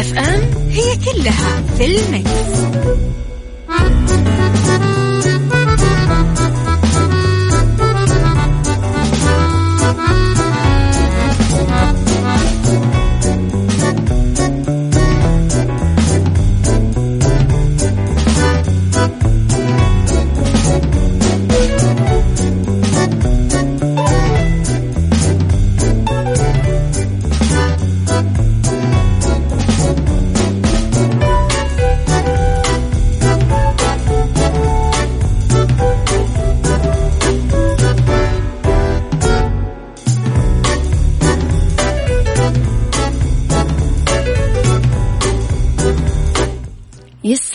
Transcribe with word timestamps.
مكتف 0.00 0.18
أم 0.18 0.70
هي 0.70 0.96
كلها 0.96 1.62
في 1.78 1.84
المكس. 1.84 2.30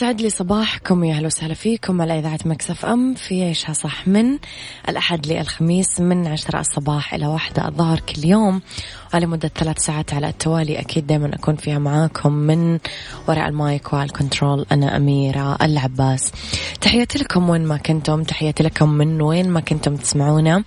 يسعد 0.05 0.21
لي 0.21 0.29
صباحكم 0.29 1.03
يا 1.03 1.13
أهلا 1.13 1.25
وسهلا 1.25 1.53
فيكم 1.53 2.01
على 2.01 2.19
إذاعة 2.19 2.39
Mix 2.45 2.85
FM 2.85 3.13
في 3.13 3.43
عيشها 3.43 3.73
صح 3.73 4.07
من 4.07 4.37
الأحد 4.89 5.27
للخميس 5.27 5.99
من 5.99 6.27
عشرة 6.27 6.59
الصباح 6.59 7.13
إلى 7.13 7.27
واحدة 7.27 7.67
الظهر 7.67 7.99
كل 7.99 8.25
يوم. 8.25 8.61
لمدة 9.19 9.51
ثلاث 9.55 9.79
ساعات 9.79 10.13
على 10.13 10.29
التوالي. 10.29 10.79
أكيد 10.79 11.07
دائما 11.07 11.35
أكون 11.35 11.55
فيها 11.55 11.79
معاكم 11.79 12.33
من 12.33 12.79
وراء 13.27 13.47
ال 13.49 13.60
mic 13.60 13.93
وال 13.93 14.09
control 14.09 14.65
أنا 14.71 14.97
أميرة 14.97 15.57
العباس. 15.61 16.31
تحياتي 16.81 17.19
لكم 17.19 17.49
وين 17.49 17.65
ما 17.65 17.77
كنتم. 17.77 18.23
تحياتي 18.23 18.63
لكم 18.63 18.89
من 18.89 19.21
وين 19.21 19.49
ما 19.49 19.59
كنتم 19.59 19.95
تسمعونا. 19.95 20.63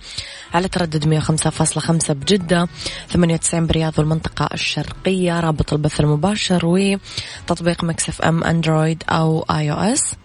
على 0.53 0.67
تردد 0.67 1.05
105.5 1.05 2.13
بجدة 2.13 2.67
98 3.09 3.67
برياض 3.67 3.93
والمنطقة 3.99 4.49
الشرقية 4.53 5.39
رابط 5.39 5.73
البث 5.73 5.99
المباشر 5.99 6.65
وتطبيق 6.65 7.83
Mix 7.83 8.21
FM 8.21 8.43
Android 8.43 9.03
أو 9.09 9.45
iOS. 9.51 10.15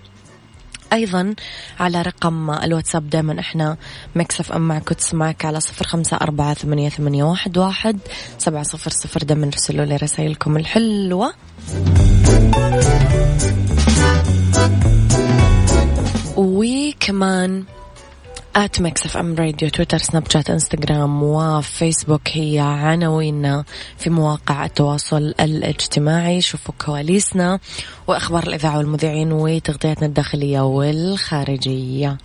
أيضا 0.94 1.34
على 1.81 2.03
رقم 2.03 2.50
الواتساب 2.50 3.10
دائما 3.10 3.41
إحنا 3.41 3.77
Mix 4.15 4.53
FM 4.53 4.69
معك 4.69 4.91
وتسمعك 4.91 5.44
على 5.44 5.60
صفر 5.60 5.87
خمسة 5.87 6.16
أربعة 6.16 6.55
ثمانية, 6.55 6.88
ثمانية 6.88 7.25
واحد, 7.25 7.59
واحد 7.59 7.99
سبعة 8.38 8.62
صفر 8.62 8.91
صفر. 8.91 9.22
دائما 9.22 9.50
رسلوا 9.54 9.84
لي 9.84 9.97
رسائلكم 9.97 10.56
الحلوة. 10.56 11.34
وكمان 16.37 17.65
at 18.56 18.81
Mix 18.81 19.06
FM 19.06 19.34
Radio 19.34 19.69
تويتر 19.69 19.98
سناب 19.98 20.31
شات 20.31 20.50
إنستغرام 20.50 21.22
وفيسبوك 21.22 22.28
هي 22.28 22.59
عناويننا 22.59 23.65
في 23.98 24.10
مواقع 24.10 24.65
التواصل 24.65 25.34
الاجتماعي. 25.41 26.41
شوفوا 26.41 26.75
كواليسنا 26.87 27.59
وأخبار 28.06 28.42
الإذاعة 28.42 28.78
والمذيعين 28.78 29.32
وتغطياتنا 29.32 30.06
الداخلية 30.06 30.60
والخارجية. 30.60 32.19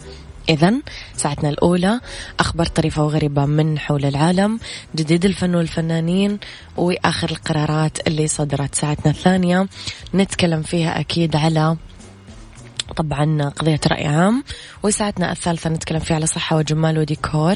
إذا 0.50 0.74
ساعتنا 1.16 1.50
الأولى 1.50 2.00
أخبار 2.40 2.66
طريفة 2.66 3.04
وغريبة 3.04 3.46
من 3.46 3.80
حول 3.80 4.06
العالم 4.06 4.60
جديد 4.96 5.26
الفن 5.26 5.56
والفنانين 5.56 6.40
وآخر 6.78 7.30
القرارات 7.30 8.08
اللي 8.08 8.28
صدرت 8.28 8.76
ساعتنا 8.76 9.12
الثانية. 9.12 9.68
نتكلم 10.16 10.62
فيها 10.62 11.00
أكيد 11.00 11.36
على 11.36 11.78
طبعا 12.96 13.50
قضية 13.50 13.80
رأي 13.88 14.08
عام. 14.08 14.44
وساعتنا 14.84 15.32
الثالثة 15.32 15.70
نتكلم 15.70 16.00
فيها 16.00 16.16
على 16.16 16.26
صحة 16.26 16.58
وجمال 16.58 17.00
وديكور 17.00 17.56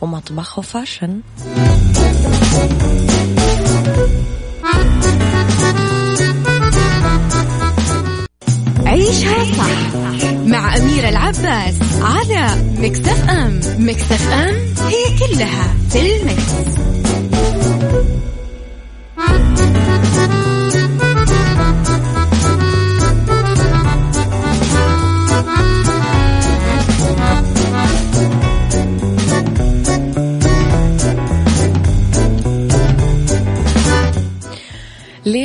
ومطبخ 0.00 0.58
وفاشن. 0.58 1.20
عيشها 8.86 9.44
صح 9.44 9.94
مع 10.46 10.76
أميرة 10.76 11.08
العباس 11.08 11.74
على 12.02 12.48
مكتف 12.78 13.28
أم 13.30 13.60
مكتف 13.78 14.32
أم 14.32 14.54
هي 14.86 15.18
كلها 15.18 15.74
في 15.90 16.16
المكس. 16.16 16.54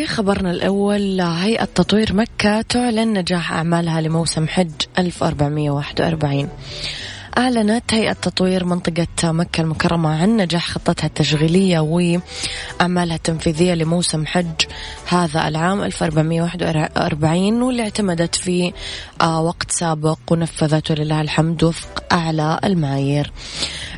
خبرنا 0.05 0.51
الأول 0.51 1.21
هيئة 1.21 1.65
تطوير 1.65 2.13
مكة 2.13 2.61
تعلن 2.61 3.13
نجاح 3.17 3.53
أعمالها 3.53 4.01
لموسم 4.01 4.47
حج 4.47 4.71
1441 4.97 6.49
أعلنت 7.37 7.93
هيئة 7.93 8.13
تطوير 8.13 8.65
منطقة 8.65 9.31
مكة 9.31 9.61
المكرمة 9.61 10.21
عن 10.21 10.37
نجاح 10.37 10.69
خطتها 10.69 11.07
التشغيلية 11.07 11.79
وأعمالها 11.79 13.15
التنفيذية 13.15 13.73
لموسم 13.73 14.25
حج 14.25 14.61
هذا 15.07 15.47
العام 15.47 15.83
1441 15.83 17.61
واللي 17.61 17.83
اعتمدت 17.83 18.35
في 18.35 18.73
آه، 19.21 19.41
وقت 19.41 19.71
سابق 19.71 20.19
ونفذته 20.31 20.95
لله 20.95 21.21
الحمد 21.21 21.63
وفق 21.63 22.03
أعلى 22.13 22.59
المعايير. 22.63 23.31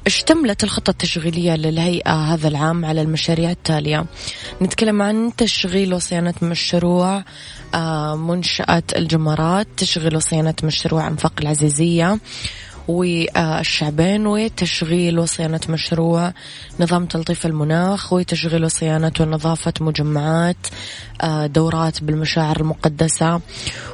اشتملت 0.08 0.64
الخطة 0.64 0.90
التشغيلية 0.90 1.56
للهيئة 1.56 2.14
هذا 2.14 2.48
العام 2.48 2.86
على 2.86 3.02
المشاريع 3.02 3.52
التالية 3.52 4.06
نتكلم 4.62 5.02
عن 5.02 5.32
تشغيل 5.38 5.94
وصيانة 5.94 6.34
مشروع 6.42 7.24
آه، 7.76 8.16
منشأة 8.16 8.84
الجمرات 8.96 9.68
تشغيل 9.78 10.16
وصيانة 10.16 10.56
مشروع 10.64 11.08
أنفاق 11.08 11.34
العزيزية 11.42 12.20
والشعبين 12.88 14.28
وتشغيل 14.28 15.20
وصيانة 15.20 15.60
مشروع 15.70 16.34
نظام 16.80 17.06
تلطيف 17.06 17.46
المناخ 17.46 18.14
وتشغيل 18.14 18.66
وصيانة 18.66 19.12
ونظافة 19.20 19.74
مجمعات 19.82 20.68
آه، 21.22 21.46
دورات 21.46 22.04
بالمشاعر 22.04 22.60
المقدسة. 22.60 23.42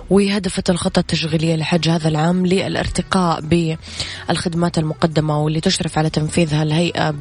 وهدفت 0.09 0.69
الخطة 0.69 0.99
التشغيلية 0.99 1.55
لحج 1.55 1.89
هذا 1.89 2.07
العام 2.07 2.45
للارتقاء 2.45 3.41
بالخدمات 3.41 4.77
المقدمة 4.77 5.43
واللي 5.43 5.61
تشرف 5.61 5.97
على 5.97 6.09
تنفيذها 6.09 6.63
الهيئة 6.63 7.11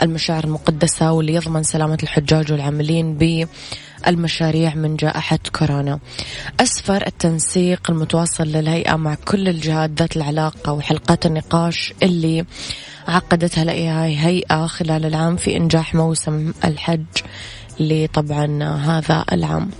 بالمشاعر 0.00 0.44
المقدسة 0.44 1.12
واللي 1.12 1.34
يضمن 1.34 1.62
سلامة 1.62 1.98
الحجاج 2.02 2.52
والعاملين 2.52 3.14
ب 3.18 3.48
المشاريع 4.06 4.74
من 4.74 4.96
جائحة 4.96 5.38
كورونا. 5.58 5.98
أسفر 6.60 7.06
التنسيق 7.06 7.90
المتواصل 7.90 8.44
للهيئة 8.44 8.96
مع 8.96 9.14
كل 9.14 9.48
الجهات 9.48 9.90
ذات 9.90 10.16
العلاقة 10.16 10.72
وحلقات 10.72 11.26
النقاش 11.26 11.94
اللي 12.02 12.44
عقدتها 13.08 13.62
الهيئة 13.62 14.66
خلال 14.66 15.06
العام 15.06 15.36
في 15.36 15.56
إنجاح 15.56 15.94
موسم 15.94 16.52
الحج 16.64 17.04
لطبعا 17.80 18.62
هذا 18.62 19.24
العام. 19.32 19.70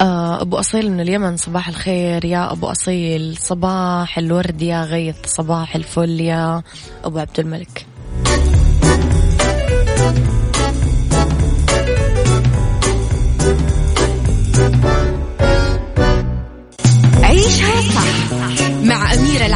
آه، 0.00 0.42
أبو 0.42 0.56
أصيل 0.56 0.92
من 0.92 1.00
اليمن 1.00 1.36
صباح 1.36 1.68
الخير 1.68 2.24
يا 2.24 2.52
أبو 2.52 2.66
أصيل. 2.66 3.36
صباح 3.36 4.18
الورد 4.18 4.62
يا 4.62 4.84
غيث 4.84 5.16
صباح 5.26 5.76
الفل 5.76 6.20
يا 6.20 6.62
أبو 7.04 7.18
عبد 7.18 7.40
الملك. 7.40 7.86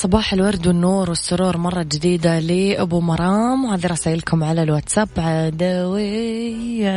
صباح 0.00 0.32
الورد 0.32 0.66
والنور 0.66 1.08
والسرور 1.08 1.56
مرة 1.56 1.82
جديدة 1.82 2.38
لأبو 2.38 3.00
مرام. 3.00 3.64
وهذه 3.64 3.86
رسائلكم 3.86 4.44
على 4.44 4.62
الواتساب. 4.62 5.08
عدوية. 5.18 6.90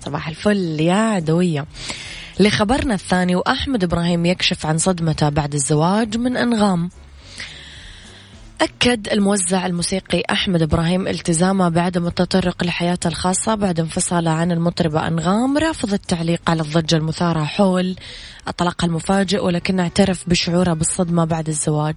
صباح 0.00 0.28
الفل 0.28 0.80
يا 0.80 0.94
عدوية. 0.94 1.66
لخبرنا 2.40 2.94
الثاني 2.94 3.36
وأحمد 3.36 3.84
إبراهيم 3.84 4.26
يكشف 4.26 4.66
عن 4.66 4.78
صدمته 4.78 5.28
بعد 5.28 5.54
الزواج 5.54 6.16
من 6.16 6.36
أنغام. 6.36 6.90
أكد 8.60 9.08
الموزع 9.08 9.66
الموسيقي 9.66 10.22
أحمد 10.30 10.62
إبراهيم 10.62 11.08
التزامه 11.08 11.68
بعدم 11.68 12.06
التطرق 12.06 12.64
لحياته 12.64 13.08
الخاصة 13.08 13.54
بعد 13.54 13.80
انفصاله 13.80 14.30
عن 14.30 14.52
المطربة 14.52 15.06
أنغام 15.06 15.58
رافض 15.58 15.92
التعليق 15.92 16.50
على 16.50 16.62
الضجة 16.62 16.96
المثارة 16.96 17.44
حول 17.44 17.96
الطلاق 18.48 18.84
المفاجئ 18.84 19.44
ولكن 19.44 19.80
اعترف 19.80 20.28
بشعوره 20.28 20.72
بالصدمة 20.72 21.24
بعد 21.24 21.48
الزواج. 21.48 21.94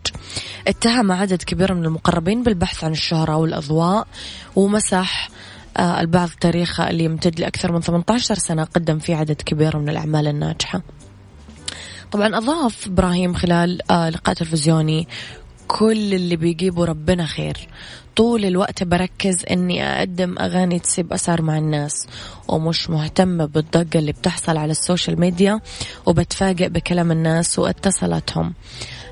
اتهم 0.68 1.12
عدد 1.12 1.44
كبير 1.44 1.74
من 1.74 1.86
المقربين 1.86 2.44
بالبحث 2.44 2.84
عن 2.84 2.92
الشهرة 2.92 3.36
والأضواء 3.36 4.08
ومسح 4.56 5.30
آه، 5.78 6.02
البعض 6.02 6.30
تاريخه 6.30 6.90
اللي 6.90 7.04
يمتد 7.04 7.40
لأكثر 7.40 7.72
من 7.72 7.82
18 7.82 8.36
سنة 8.36 8.64
قدم 8.64 9.00
فيه 9.00 9.16
عدد 9.16 9.42
كبير 9.42 9.78
من 9.78 9.90
الأعمال 9.90 10.28
الناجحة. 10.28 10.82
طبعا 12.12 12.38
أضاف 12.38 12.88
إبراهيم 12.88 13.34
خلال 13.34 13.92
آه، 13.92 14.10
لقاء 14.10 14.36
تلفزيوني 14.36 15.08
كل 15.68 16.14
اللي 16.14 16.36
بيجيبه 16.36 16.86
ربنا 16.86 17.26
خير. 17.26 17.68
طول 18.16 18.46
الوقت 18.46 18.84
بركز 18.84 19.46
إني 19.52 19.84
أقدم 19.84 20.40
أغاني 20.40 20.80
تسيب 20.80 21.14
اثر 21.14 21.42
مع 21.42 21.58
الناس 21.58 22.08
ومش 22.48 22.90
مهتمة 22.90 23.46
بالضجة 23.46 23.98
اللي 24.00 24.12
بتحصل 24.12 24.58
على 24.58 24.72
السوشيال 24.72 25.20
ميديا 25.20 25.60
وبتفاجئ 26.06 26.70
بكلام 26.70 27.12
الناس 27.12 27.60
واتصلتهم 27.60 28.54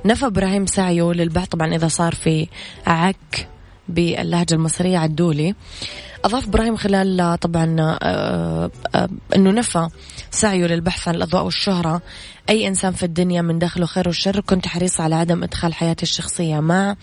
نفى 0.06 0.26
إبراهيم 0.26 0.66
سعيه 0.66 1.12
للبعض 1.12 1.48
طبعا 1.48 1.76
إذا 1.76 1.88
صار 1.88 2.16
في 2.16 2.48
عك 2.88 3.48
باللهجة 3.90 4.54
المصرية 4.54 4.98
عدولي. 4.98 5.56
أضاف 6.26 6.48
إبراهيم 6.48 6.76
خلال 6.76 7.38
طبعا 7.42 7.76
آه، 7.80 8.72
آه، 8.96 9.10
أنه 9.36 9.52
نفى 9.52 9.88
سعيه 10.36 10.66
للبحث 10.66 11.08
عن 11.08 11.16
الأضواء 11.16 11.44
والشهرة. 11.44 12.02
أي 12.50 12.68
إنسان 12.68 12.94
في 12.94 13.04
الدنيا 13.04 13.42
من 13.42 13.60
داخله 13.60 13.86
خير 13.86 14.10
وشر 14.10 14.40
كنت 14.40 14.68
حريصة 14.68 15.04
على 15.04 15.16
عدم 15.16 15.44
إدخال 15.44 15.74
حياتي 15.74 16.04
الشخصية 16.04 16.60
مع 16.60 16.96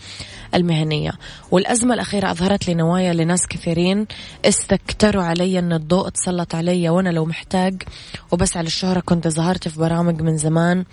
المهنية. 0.55 1.11
والأزمة 1.51 1.93
الأخيرة 1.93 2.31
أظهرت 2.31 2.67
لي 2.67 2.73
نوايا 2.73 3.13
لناس 3.13 3.47
كثيرين. 3.47 4.07
استكتروا 4.45 5.23
علي 5.23 5.59
أن 5.59 5.73
الضوء 5.73 6.09
تسلط 6.09 6.55
علي 6.55 6.89
وأنا 6.89 7.09
لو 7.09 7.25
محتاج. 7.25 7.83
وبسعى 8.31 8.63
للشهرة 8.63 8.99
كنت 8.99 9.27
ظهرت 9.27 9.67
في 9.67 9.79
برامج 9.79 10.21
من 10.21 10.37
زمان 10.37 10.85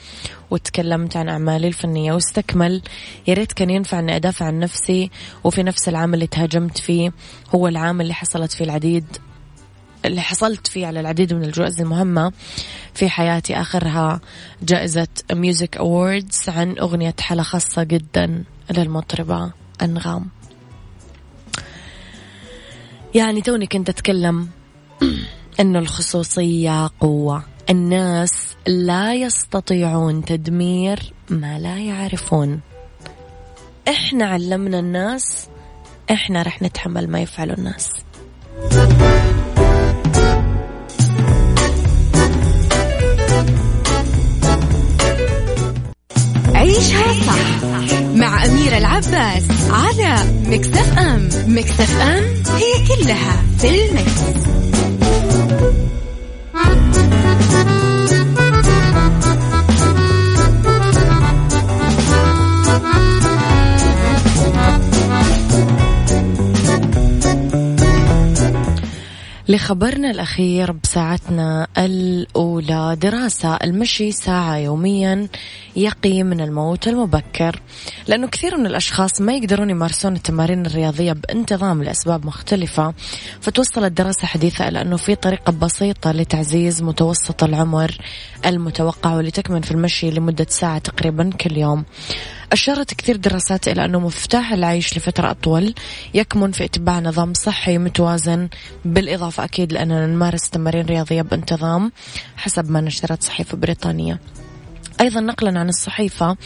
وتكلمت 0.50 1.16
عن 1.16 1.28
أعمالي 1.28 1.68
الفنية. 1.68 2.12
واستكمل. 2.12 2.82
يا 3.26 3.34
ريت 3.34 3.52
كان 3.52 3.70
ينفع 3.70 3.98
أني 3.98 4.16
أدافع 4.16 4.46
عن 4.46 4.58
نفسي. 4.58 5.10
وفي 5.44 5.62
نفس 5.62 5.88
العام 5.88 6.14
اللي 6.14 6.26
تهاجمت 6.26 6.78
فيه 6.78 7.12
هو 7.54 7.68
العام 7.68 8.00
اللي 8.00 8.14
حصلت 8.14 8.52
فيه 8.52 8.64
العديد. 8.64 9.29
اللي 10.04 10.20
حصلت 10.20 10.66
فيه 10.66 10.86
على 10.86 11.00
العديد 11.00 11.34
من 11.34 11.44
الجوائز 11.44 11.80
المهمة 11.80 12.32
في 12.94 13.08
حياتي. 13.08 13.60
آخرها 13.60 14.20
جائزة 14.62 15.08
Music 15.32 15.76
Awards 15.76 16.48
عن 16.48 16.78
أغنية 16.78 17.14
حالة 17.20 17.42
خاصة 17.42 17.82
جدا 17.82 18.44
للمطربة 18.70 19.52
أنغام. 19.82 20.26
يعني 23.14 23.40
توني 23.40 23.66
كنت 23.66 23.88
أتكلم 23.88 24.48
أنه 25.60 25.78
الخصوصية 25.78 26.90
قوة. 27.00 27.44
الناس 27.70 28.56
لا 28.66 29.14
يستطيعون 29.14 30.24
تدمير 30.24 31.12
ما 31.30 31.58
لا 31.58 31.78
يعرفون. 31.78 32.60
إحنا 33.88 34.24
علمنا 34.24 34.78
الناس 34.78 35.48
إحنا 36.10 36.42
رح 36.42 36.62
نتحمل 36.62 37.10
ما 37.10 37.20
يفعله 37.20 37.54
الناس. 37.54 37.90
العباس 49.08 49.44
على 49.70 50.14
مكتف 50.46 50.98
أم 50.98 51.28
مكتف 51.46 52.00
أم 52.00 52.24
هي 52.56 52.86
كلها 52.88 53.42
في 53.58 53.68
المكس. 53.68 54.59
لخبرنا 69.50 70.10
الأخير 70.10 70.72
بساعتنا 70.72 71.66
الأولى 71.78 72.96
دراسة 73.00 73.56
المشي 73.56 74.12
ساعة 74.12 74.56
يوميا 74.56 75.28
يقي 75.76 76.22
من 76.22 76.40
الموت 76.40 76.88
المبكر. 76.88 77.60
لأنه 78.08 78.26
كثير 78.28 78.56
من 78.56 78.66
الأشخاص 78.66 79.20
ما 79.20 79.32
يقدرون 79.32 79.70
يمارسون 79.70 80.16
التمارين 80.16 80.66
الرياضية 80.66 81.12
بانتظام 81.12 81.82
لأسباب 81.82 82.26
مختلفة. 82.26 82.94
فتوصلت 83.40 83.92
دراسة 83.92 84.26
حديثة 84.26 84.68
إلى 84.68 84.82
أنه 84.82 84.96
في 84.96 85.14
طريقة 85.14 85.52
بسيطة 85.52 86.12
لتعزيز 86.12 86.82
متوسط 86.82 87.44
العمر 87.44 87.98
المتوقع 88.46 89.14
واللي 89.14 89.30
تكمن 89.30 89.60
في 89.60 89.70
المشي 89.70 90.10
لمدة 90.10 90.46
ساعة 90.48 90.78
تقريبا 90.78 91.30
كل 91.30 91.56
يوم. 91.56 91.84
أشارت 92.52 92.94
كثير 92.94 93.16
دراسات 93.16 93.68
إلى 93.68 93.84
أنه 93.84 94.00
مفتاح 94.00 94.52
العيش 94.52 94.96
لفترة 94.96 95.30
أطول 95.30 95.74
يكمن 96.14 96.52
في 96.52 96.64
اتباع 96.64 97.00
نظام 97.00 97.34
صحي 97.34 97.78
متوازن 97.78 98.48
بالإضافة 98.84 99.44
أكيد 99.44 99.72
لأننا 99.72 100.06
نمارس 100.06 100.50
تمارين 100.50 100.86
رياضية 100.86 101.22
بانتظام 101.22 101.92
حسب 102.36 102.70
ما 102.70 102.80
نشرت 102.80 103.22
صحيفة 103.22 103.56
بريطانية. 103.56 104.20
أيضا 105.00 105.20
نقلا 105.20 105.60
عن 105.60 105.68
الصحيفة 105.68 106.36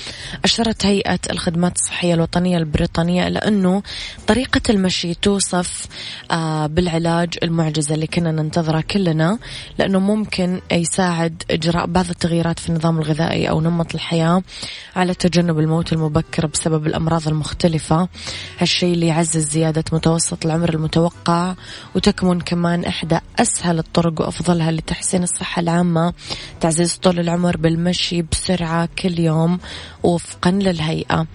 أشارت 0.44 0.87
هيئة 0.87 1.18
الخدمات 1.30 1.76
الصحية 1.76 2.14
الوطنية 2.14 2.58
البريطانية 2.58 3.26
إلى 3.26 3.38
أنه 3.38 3.82
طريقة 4.26 4.61
المشي 4.70 5.14
توصف 5.14 5.87
آه، 6.30 6.66
بالعلاج 6.66 7.34
المعجزة 7.42 7.94
اللي 7.94 8.06
كنا 8.06 8.32
ننتظرها 8.32 8.80
كلنا 8.80 9.38
لأنه 9.78 9.99
ممكن 9.99 10.61
يساعد 10.73 11.42
إجراء 11.50 11.87
بعض 11.87 12.08
التغييرات 12.08 12.58
في 12.58 12.68
النظام 12.68 12.99
الغذائي 12.99 13.50
أو 13.50 13.61
نمط 13.61 13.94
الحياة 13.94 14.42
على 14.96 15.14
تجنب 15.14 15.58
الموت 15.58 15.92
المبكر 15.92 16.46
بسبب 16.46 16.87
الأمراض 16.87 17.28
المختلفة. 17.28 18.08
هالشيء 18.58 18.94
اللي 18.94 19.06
يعزز 19.06 19.50
زيادة 19.50 19.84
متوسط 19.92 20.44
العمر 20.46 20.75
المتوقع 20.75 21.54
وتكمن 21.94 22.40
كمان 22.40 22.84
إحدى 22.84 23.18
أسهل 23.38 23.78
الطرق 23.78 24.20
وأفضلها 24.20 24.70
لتحسين 24.73 25.23
الصحة 25.23 25.61
العامة 25.61 26.12
تعزيز 26.61 26.94
طول 26.96 27.20
العمر 27.20 27.56
بالمشي 27.56 28.23
بسرعة 28.44 28.88
كل 28.98 29.18
يوم 29.18 29.58
وفقا 30.02 30.50
للهيئة. 30.50 31.26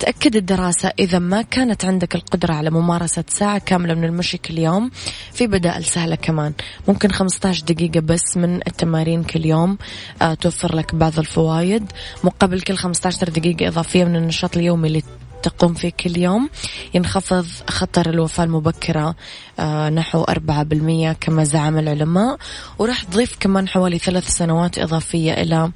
تأكد 0.00 0.36
الدراسة 0.36 0.92
إذا 0.98 1.18
ما 1.18 1.42
كانت 1.42 1.84
عندك 1.84 2.14
القدرة 2.14 2.54
على 2.54 2.70
ممارسة 2.70 3.24
ساعة 3.28 3.58
كاملة 3.58 3.94
من 3.94 4.04
المشي 4.04 4.38
كل 4.38 4.58
يوم 4.58 4.90
في 5.32 5.46
بدائل 5.46 5.84
سهلة 5.84 6.14
كمان. 6.14 6.52
ممكن 6.88 7.10
15 7.12 7.64
دقيقة 7.64 8.00
بس 8.00 8.36
من 8.36 8.56
التمارين 8.56 9.24
كل 9.24 9.46
يوم 9.46 9.78
آه 10.22 10.34
توفر 10.34 10.76
لك 10.76 10.94
بعض 10.94 11.18
الفوائد. 11.18 11.92
مقابل 12.24 12.60
كل 12.60 12.76
15 12.76 13.28
دقيقة 13.28 13.68
إضافية 13.68 14.04
من 14.04 14.16
النشاط 14.16 14.56
اليومي 14.56 14.88
اللي 14.88 15.02
تقوم 15.44 15.74
فيه 15.74 15.90
كل 15.90 16.18
يوم. 16.18 16.50
ينخفض 16.94 17.46
خطر 17.70 18.10
الوفاة 18.10 18.44
المبكرة 18.44 19.14
آه، 19.58 19.90
نحو 19.90 20.22
أربعة 20.22 20.62
بالمية 20.62 21.12
كما 21.12 21.44
زعم 21.44 21.78
العلماء. 21.78 22.36
وراح 22.78 23.02
تضيف 23.02 23.36
كمان 23.40 23.68
حوالي 23.68 23.98
ثلاث 23.98 24.28
سنوات 24.28 24.78
إضافية 24.78 25.32
إلى 25.32 25.70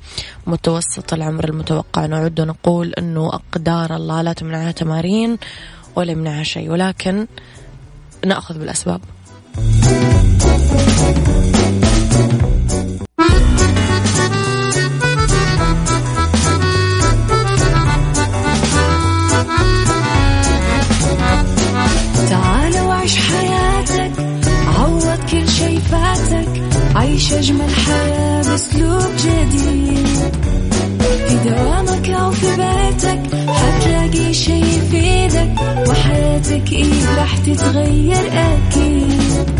متوسط 0.47 1.13
العمر 1.13 1.45
المتوقع. 1.45 2.07
نعد 2.07 2.41
ونقول 2.41 2.93
أنه 2.93 3.27
أقدار 3.29 3.97
الله 3.97 4.23
لا 4.23 4.33
تمنعها 4.33 4.71
تمارين 4.71 5.39
ولا 5.97 6.13
يمنعها 6.13 6.43
شيء. 6.43 6.71
ولكن 6.71 7.27
نأخذ 8.27 8.59
بالأسباب. 8.59 9.01
عيش 27.19 27.33
أجمل 27.33 27.71
حياة 27.71 28.43
بأسلوب 28.43 29.03
جديد. 29.19 30.07
في 31.29 31.49
دوامك 31.49 32.09
أو 32.09 32.31
في 32.31 32.47
بيتك 32.47 33.21
حتلاقي 33.49 34.35
شي 34.35 34.53
يفيدك 34.61 35.55
وحياتك 35.89 36.73
إيه 36.73 37.17
راح 37.19 37.37
تتغير 37.37 38.31
أكيد. 38.33 39.51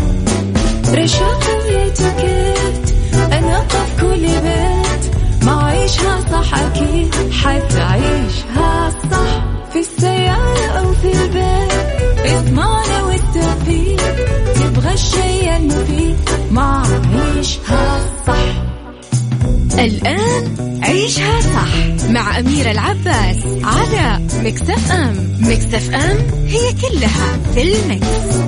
رشاق 0.93 1.43
ويتوكيت 1.65 2.93
أنا 3.33 3.59
قف 3.59 4.01
كل 4.01 4.21
بيت. 4.27 5.15
ما 5.45 5.63
عيشها 5.63 6.19
صح 6.31 6.53
أكيد 6.59 7.15
حتعيشها 7.31 8.89
صح 9.11 9.43
في 9.73 9.79
السيارة. 9.79 10.18
الشيء 14.99 15.57
المفيد 15.57 16.17
ما 16.51 16.83
عيشها 17.13 18.05
صح 18.27 18.63
الآن 19.79 20.79
عيشها 20.83 21.41
صح 21.41 22.09
مع 22.09 22.39
أميرة 22.39 22.71
العباس 22.71 23.37
على 23.63 24.19
مكتف 24.43 24.91
أم 24.91 25.37
مكتف 25.39 25.95
أم 25.95 26.17
هي 26.47 26.73
كلها 26.73 27.37
في 27.53 27.61
المكس. 27.61 28.39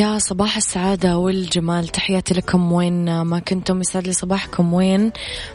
يا 0.00 0.18
صباح 0.18 0.56
السعادة 0.56 1.18
والجمال. 1.18 1.88
تحياتي 1.88 2.34
لكم. 2.34 2.72
وين 2.72 3.20
ما 3.22 3.38
كنتم 3.38 3.80
يسعد 3.80 4.06
لي 4.06 4.12
صباحكم. 4.12 4.74
وين 4.74 5.12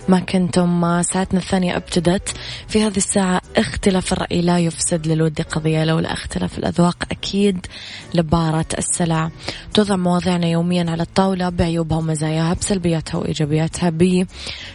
ما 0.08 0.20
كنتم 0.20 1.02
ساعتنا 1.02 1.40
الثانية 1.40 1.78
ابتدت. 1.78 2.38
في 2.68 2.84
هذه 2.84 2.98
الساعة 2.98 3.42
اختلاف 3.58 4.14
الرأي 4.14 4.42
لا 4.42 4.60
يفسد 4.60 5.08
للود 5.08 5.42
قضية 5.42 5.84
لولا 5.84 6.14
اختلاف 6.14 6.58
الأذواق 6.58 7.04
أكيد 7.12 7.66
لبارة 8.14 8.66
السلع. 8.78 9.32
توضع 9.74 9.96
مواضيعنا 9.96 10.48
يوميا 10.48 10.92
على 10.92 11.04
الطاولة 11.04 11.50
بعيوبها 11.50 11.98
ومزاياها 11.98 12.54
بسلبياتها 12.54 13.18
وإيجابياتها 13.18 13.94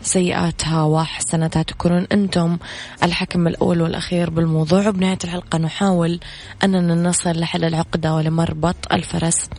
بسيئاتها 0.02 0.82
وحسناتها 0.82 1.62
تكونون 1.62 2.06
أنتم 2.12 2.58
الحكم 3.02 3.46
الأول 3.46 3.82
والأخير 3.82 4.30
بالموضوع. 4.30 4.88
وبنهاية 4.88 5.18
الحلقة 5.24 5.58
نحاول 5.58 6.20
أننا 6.64 6.94
نصل 6.94 7.40
لحل 7.40 7.64
العقدة 7.64 8.14
ولمربط 8.14 8.92
الفرس. 8.92 9.50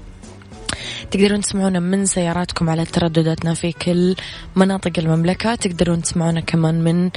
تقدرون 1.12 1.42
تسمعونا 1.42 1.80
من 1.80 2.06
سياراتكم 2.06 2.70
على 2.70 2.86
تردداتنا 2.86 3.54
في 3.54 3.72
كل 3.72 4.16
مناطق 4.56 4.92
المملكة. 4.98 5.56
تقدرون 5.56 6.02
تسمعونا 6.02 6.40
كمان 6.40 6.84
من 6.84 7.10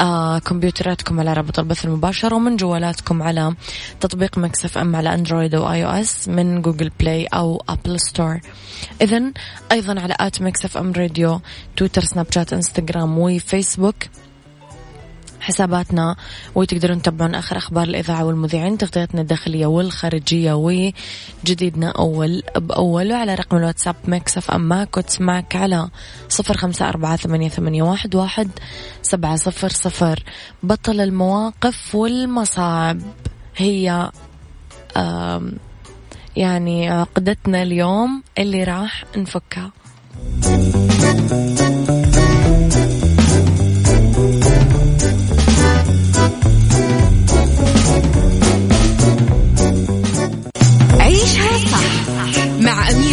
آه 0.00 0.38
كمبيوتراتكم 0.38 1.20
على 1.20 1.32
رابط 1.32 1.58
البث 1.58 1.84
المباشر 1.84 2.34
ومن 2.34 2.56
جوالاتكم 2.56 3.22
على 3.22 3.54
تطبيق 4.00 4.38
Mix 4.38 4.78
FM 4.78 4.96
على 4.96 5.14
Android 5.14 5.54
أو 5.54 5.72
iOS 5.72 5.74
من 5.74 5.76
Google 5.76 5.81
Play 5.81 5.84
أو 5.84 5.90
Apple 5.90 7.26
Store. 7.26 8.40
إذا 9.02 9.22
أيضا 9.72 10.00
على 10.00 10.16
at 10.20 10.42
Mix 10.42 10.76
FM 10.76 10.92
Radio 10.92 11.40
تويتر 11.76 12.02
سناب 12.02 12.26
شات 12.30 12.52
إنستغرام 12.52 13.18
وفيسبوك. 13.18 13.96
حساباتنا 15.42 16.16
وتقدرون 16.54 17.02
تتابعون 17.02 17.34
آخر 17.34 17.56
أخبار 17.56 17.82
الإذاعة 17.82 18.24
والمذيعين 18.24 18.78
تغطياتنا 18.78 19.20
الداخلية 19.20 19.66
والخارجية 19.66 20.52
وجديدنا 20.52 21.90
أول 21.90 22.42
بأول 22.56 23.12
وعلى 23.12 23.34
رقم 23.34 23.56
الواتساب 23.56 23.96
Mix 24.04 24.38
FM 24.38 24.84
كنت 24.90 25.06
تسمعك 25.06 25.56
على 25.56 25.88
صفر 26.28 26.56
خمسة 26.56 26.88
أربعة 26.88 27.16
ثمانية 27.16 27.82
واحد, 27.82 28.14
واحد 28.14 28.50
سبعة 29.02 29.36
صفر 29.36 29.68
صفر. 29.68 30.22
بطل 30.62 31.00
المواقف 31.00 31.94
والمصاعب 31.94 33.00
هي 33.56 34.10
يعني 36.36 36.90
عقدتنا 36.90 37.62
اليوم 37.62 38.22
اللي 38.38 38.64
راح 38.64 39.04
نفكها. 39.16 39.70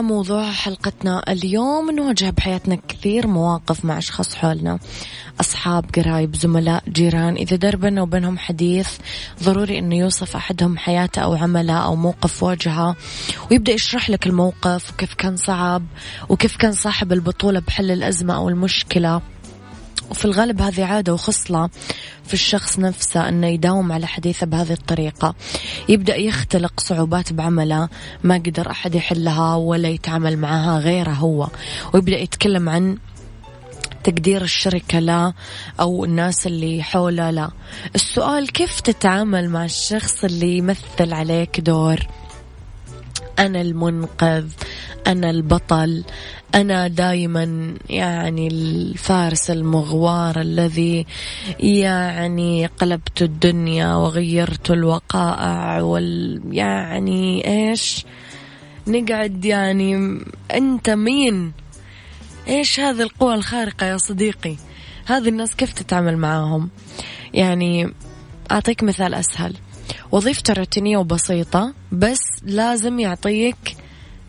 موضوع 0.00 0.50
حلقتنا 0.50 1.32
اليوم. 1.32 1.90
نواجه 1.90 2.30
بحياتنا 2.30 2.78
كثير 2.88 3.26
مواقف 3.26 3.84
مع 3.84 3.98
أشخاص 3.98 4.34
حولنا. 4.34 4.78
أصحاب 5.40 5.84
قرايب 5.96 6.36
زملاء 6.36 6.82
جيران. 6.88 7.34
إذا 7.34 7.56
دار 7.56 7.76
بيننا 7.76 8.02
وبينهم 8.02 8.38
حديث 8.38 8.88
ضروري 9.42 9.78
أنه 9.78 9.96
يوصف 9.96 10.36
أحدهم 10.36 10.78
حياته 10.78 11.22
أو 11.22 11.34
عمله 11.34 11.84
أو 11.84 11.96
موقف 11.96 12.42
واجهه 12.42 12.96
ويبدأ 13.50 13.72
يشرح 13.72 14.10
لك 14.10 14.26
الموقف 14.26 14.92
وكيف 14.92 15.14
كان 15.14 15.36
صعب 15.36 15.82
وكيف 16.28 16.56
كان 16.56 16.72
صاحب 16.72 17.12
البطولة 17.12 17.60
بحل 17.60 17.90
الأزمة 17.90 18.36
أو 18.36 18.48
المشكلة. 18.48 19.33
وفي 20.10 20.24
الغالب 20.24 20.62
هذه 20.62 20.84
عادة 20.84 21.14
وخصلة 21.14 21.70
في 22.26 22.34
الشخص 22.34 22.78
نفسه 22.78 23.28
أنه 23.28 23.46
يداوم 23.46 23.92
على 23.92 24.06
حديثه 24.06 24.46
بهذه 24.46 24.72
الطريقة. 24.72 25.34
يبدأ 25.88 26.16
يختلق 26.16 26.80
صعوبات 26.80 27.32
بعمله 27.32 27.88
ما 28.24 28.34
قدر 28.34 28.70
أحد 28.70 28.94
يحلها 28.94 29.54
ولا 29.54 29.88
يتعامل 29.88 30.38
معها 30.38 30.78
غيره 30.78 31.10
هو. 31.10 31.48
ويبدأ 31.94 32.18
يتكلم 32.18 32.68
عن 32.68 32.98
تقدير 34.04 34.42
الشركة 34.42 34.98
لا 34.98 35.32
أو 35.80 36.04
الناس 36.04 36.46
اللي 36.46 36.82
حوله 36.82 37.30
لا 37.30 37.50
السؤال 37.94 38.52
كيف 38.52 38.80
تتعامل 38.80 39.48
مع 39.48 39.64
الشخص 39.64 40.24
اللي 40.24 40.58
يمثل 40.58 41.12
عليك 41.12 41.60
دور؟ 41.60 42.06
أنا 43.38 43.60
المنقذ 43.60 44.46
أنا 45.06 45.30
البطل 45.30 46.04
أنا 46.54 46.88
دايما 46.88 47.74
يعني 47.90 48.48
الفارس 48.48 49.50
المغوار 49.50 50.40
الذي 50.40 51.06
يعني 51.60 52.66
قلبت 52.66 53.22
الدنيا 53.22 53.94
وغيرت 53.94 54.70
الوقائع 54.70 55.80
وال 55.80 56.42
يعني 56.50 57.46
إيش؟ 57.46 58.04
نقعد 58.86 59.44
يعني 59.44 60.20
أنت 60.54 60.90
مين؟ 60.90 61.52
إيش 62.48 62.80
هذه 62.80 63.02
القوى 63.02 63.34
الخارقة 63.34 63.86
يا 63.86 63.96
صديقي؟ 63.96 64.56
هذه 65.06 65.28
الناس 65.28 65.56
كيف 65.56 65.72
تتعامل 65.72 66.16
معاهم؟ 66.16 66.70
يعني 67.34 67.92
أعطيك 68.50 68.82
مثال 68.82 69.14
أسهل. 69.14 69.54
وظيفته 70.12 70.52
روتينية 70.52 70.96
وبسيطة 70.96 71.74
بس 71.92 72.20
لازم 72.42 72.98
يعطيك 72.98 73.76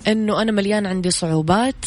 إنه 0.08 0.41
أنا 0.41 0.51
مليان 0.51 0.86
عندي 0.86 1.12
صعوبات 1.12 1.86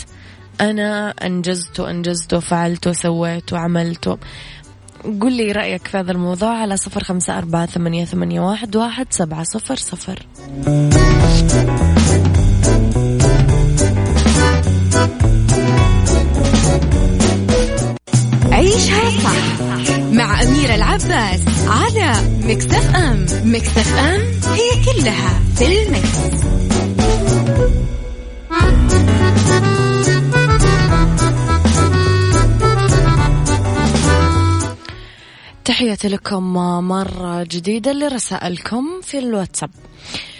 أنا 0.60 1.10
أنجزت 1.10 1.80
وأنجزت 1.80 2.34
وفعلت 2.34 2.86
وسويت 2.86 3.52
وعملت. 3.52 4.18
قل 5.20 5.32
لي 5.32 5.52
رأيك 5.52 5.86
في 5.86 5.96
هذا 5.96 6.12
الموضوع 6.12 6.48
على 6.48 6.76
صفر 6.76 7.04
خمسة 7.04 7.38
أربعة 7.38 7.66
ثمانية, 7.66 8.04
ثمانية 8.04 8.40
واحد, 8.40 8.76
واحد 8.76 9.06
سبعة 9.10 9.42
صفر 9.44 9.76
صفر. 9.76 10.26
عيشها 18.52 19.10
صح 19.10 19.60
مع 20.12 20.42
أميرة 20.42 20.74
العباس 20.74 21.40
على 21.68 22.12
مكتف 22.42 22.94
أم. 22.96 23.26
مكتف 23.44 23.98
أم 23.98 24.20
هي 24.52 24.84
كلها 24.84 25.40
في 25.56 25.82
المكس. 25.82 26.18
تحياتي 35.78 36.08
لكم 36.08 36.42
مرة 36.88 37.42
جديدة 37.42 37.92
لرسائلكم 37.92 39.00
في 39.02 39.18
الواتساب. 39.18 39.70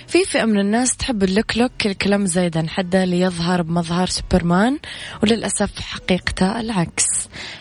في 0.07 0.25
فئة 0.25 0.45
من 0.45 0.61
الناس 0.61 0.97
تحب 0.97 1.23
اللوك 1.23 1.87
الكلام 1.87 2.26
زايد 2.26 2.57
عن 2.57 2.68
حده 2.68 3.04
ليظهر 3.04 3.62
بمظهر 3.62 4.07
سوبرمان 4.07 4.78
وللأسف 5.23 5.80
حقيقته 5.80 6.61
العكس. 6.61 7.07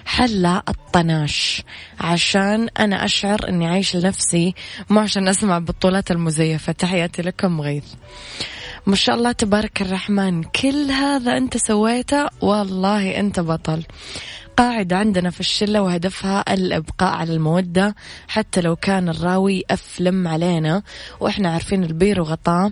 حلا 0.05 0.63
الطناش. 0.69 1.61
عشان 1.99 2.69
أنا 2.79 3.05
أشعر 3.05 3.49
أني 3.49 3.67
عايش 3.67 3.95
لنفسي 3.95 4.53
مو 4.89 4.99
عشان 4.99 5.27
أسمع 5.27 5.59
بطولات 5.59 6.11
المزيفة 6.11 6.71
تحياتي 6.71 7.21
لكم 7.21 7.61
غيث. 7.61 7.85
ما 8.85 8.95
شاء 8.95 9.15
الله 9.15 9.31
تبارك 9.31 9.81
الرحمن. 9.81 10.43
كل 10.43 10.91
هذا 10.91 11.37
أنت 11.37 11.57
سويته؟ 11.57 12.27
والله 12.41 13.19
أنت 13.19 13.39
بطل. 13.39 13.83
قاعدة 14.57 14.97
عندنا 14.97 15.29
في 15.29 15.39
الشلة 15.39 15.81
وهدفها 15.81 16.53
الإبقاء 16.53 17.13
على 17.15 17.33
المودة 17.33 17.95
حتى 18.27 18.61
لو 18.61 18.75
كان 18.75 19.09
الراوي 19.09 19.63
أفلم 19.69 20.27
علينا 20.27 20.83
وإحنا 21.19 21.53
عارفين 21.53 21.83
البير 21.83 22.21
وغطاه 22.21 22.71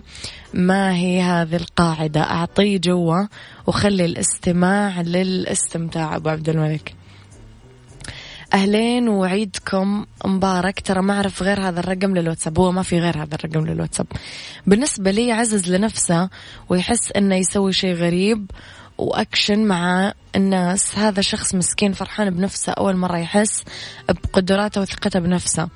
ما 0.54 0.94
هي 0.94 1.22
هذه 1.22 1.56
القاعدة؟ 1.56 2.20
أعطيه 2.20 2.78
جوا 2.78 3.26
وخلي 3.66 4.04
الاستماع 4.04 5.00
للاستمتاع 5.00 6.16
أبو 6.16 6.28
عبد 6.28 6.48
الملك. 6.48 6.94
أهلين 8.54 9.08
وعيدكم 9.08 10.06
مبارك. 10.24 10.80
ترى 10.80 11.02
ما 11.02 11.14
أعرف 11.14 11.42
غير 11.42 11.60
هذا 11.60 11.80
الرقم 11.80 12.16
للواتساب 12.16 12.58
هو 12.58 12.72
ما 12.72 12.82
في 12.82 13.00
غير 13.00 13.22
هذا 13.22 13.34
الرقم 13.34 13.66
للواتساب. 13.66 14.06
بالنسبة 14.66 15.10
لي 15.10 15.32
عزز 15.32 15.70
لنفسه 15.70 16.28
ويحس 16.68 17.12
أنه 17.12 17.34
يسوي 17.34 17.72
شيء 17.72 17.94
غريب 17.94 18.50
وأكشن 18.98 19.64
مع 19.64 20.12
الناس. 20.36 20.98
هذا 20.98 21.20
شخص 21.20 21.54
مسكين 21.54 21.92
فرحان 21.92 22.30
بنفسه 22.30 22.72
أول 22.72 22.96
مرة 22.96 23.18
يحس 23.18 23.64
بقدراته 24.08 24.80
وثقته 24.80 25.20
بنفسه. 25.20 25.68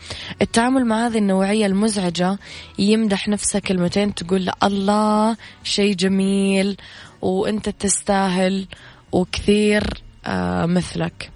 التعامل 0.43 0.85
مع 0.85 1.07
هذه 1.07 1.19
النوعية 1.19 1.67
المزعجة 1.67 2.39
يمدح 2.79 3.29
نفسه 3.29 3.59
كلمتين 3.59 4.15
تقول 4.15 4.45
له 4.45 4.53
الله 4.63 5.37
شيء 5.65 5.95
جميل 5.95 6.77
وأنت 7.23 7.69
تستاهل 7.69 8.67
وكثير 9.13 10.03
آه 10.27 10.67
مثلك. 10.67 11.31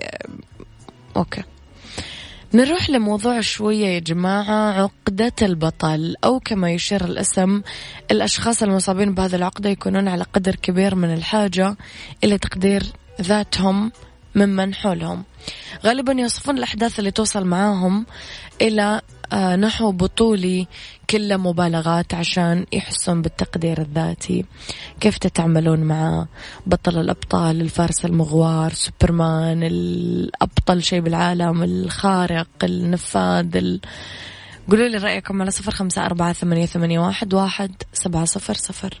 آه 0.00 0.28
أوكي. 1.16 1.42
نروح 2.54 2.90
لموضوع 2.90 3.40
شوية 3.40 3.86
يا 3.86 3.98
جماعة 3.98 4.82
عقدة 4.82 5.32
البطل 5.42 6.14
أو 6.24 6.40
كما 6.40 6.70
يشير 6.70 7.04
الاسم 7.04 7.62
الأشخاص 8.10 8.62
المصابين 8.62 9.14
بهذه 9.14 9.34
العقدة 9.34 9.70
يكونون 9.70 10.08
على 10.08 10.24
قدر 10.24 10.56
كبير 10.56 10.94
من 10.94 11.14
الحاجة 11.14 11.76
إلى 12.24 12.38
تقدير 12.38 12.82
ذاتهم. 13.20 13.92
ممن 14.34 14.74
حولهم. 14.74 15.24
غالبا 15.84 16.12
يوصفون 16.12 16.58
الأحداث 16.58 16.98
اللي 16.98 17.10
توصل 17.10 17.44
معاهم 17.44 18.06
إلى 18.60 19.00
آه، 19.32 19.56
نحو 19.56 19.92
بطولي 19.92 20.66
كله 21.10 21.36
مبالغات 21.36 22.14
عشان 22.14 22.66
يحسون 22.72 23.22
بالتقدير 23.22 23.80
الذاتي. 23.80 24.44
كيف 25.00 25.18
تتعاملون 25.18 25.80
مع 25.80 26.26
بطل 26.66 27.00
الأبطال 27.00 27.60
الفارس 27.60 28.04
المغوار 28.04 28.72
سوبرمان 28.72 29.62
الأبطل 29.62 30.82
شيء 30.82 31.00
بالعالم 31.00 31.62
الخارق 31.62 32.48
النفاذ 32.62 33.56
ال... 33.56 33.80
قولوا 34.70 34.88
لي 34.88 34.98
رأيكم 34.98 35.42
على 35.42 35.50
صفر 35.50 35.72
خمسة 35.72 36.06
أربعة 36.06 36.32
ثمانية, 36.32 36.66
ثمانية 36.66 36.98
واحد, 36.98 37.34
واحد 37.34 37.72
سبعة 37.92 38.24
صفر 38.24 38.54
صفر. 38.54 39.00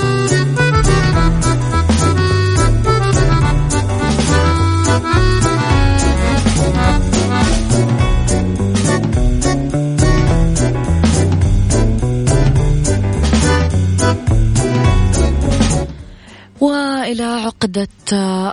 عقدة 17.61 17.87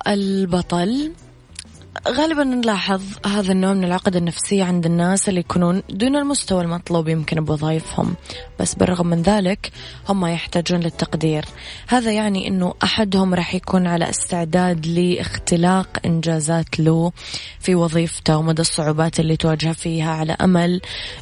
البطل. 0.06 1.12
غالبا 2.08 2.44
نلاحظ 2.44 3.02
هذا 3.26 3.52
النوع 3.52 3.72
من 3.72 3.84
العقد 3.84 4.16
النفسية 4.16 4.64
عند 4.64 4.86
الناس 4.86 5.28
اللي 5.28 5.40
يكونون 5.40 5.82
دون 5.90 6.16
المستوى 6.16 6.62
المطلوب 6.62 7.08
يمكن 7.08 7.44
بوظائفهم 7.44 8.14
بس 8.60 8.74
بالرغم 8.74 9.06
من 9.06 9.22
ذلك 9.22 9.72
هم 10.08 10.26
يحتاجون 10.26 10.80
للتقدير. 10.80 11.44
هذا 11.88 12.12
يعني 12.12 12.48
أنه 12.48 12.74
أحدهم 12.82 13.34
راح 13.34 13.54
يكون 13.54 13.86
على 13.86 14.10
استعداد 14.10 14.86
لاختلاق 14.86 15.88
إنجازات 16.04 16.80
له 16.80 17.12
في 17.60 17.74
وظيفته 17.74 18.36
ومدى 18.36 18.62
الصعوبات 18.62 19.20
اللي 19.20 19.36
تواجه 19.36 19.72
فيها 19.72 20.10
على 20.10 20.32
أمل 20.32 20.80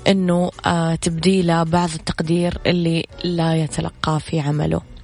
أنه 0.09 0.51
آه، 0.67 0.95
تبديله 0.95 1.63
بعض 1.63 1.91
التقدير 1.95 2.59
اللي 2.67 3.07
لا 3.25 3.57
يتلقاه 3.57 4.19
في 4.19 4.41
عمله. 4.41 4.96